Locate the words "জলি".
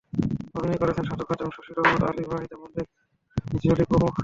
3.63-3.83